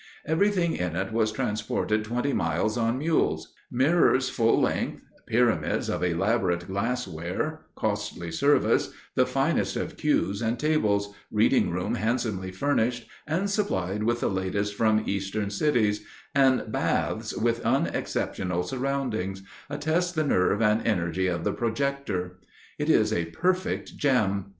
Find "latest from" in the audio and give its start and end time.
14.27-15.03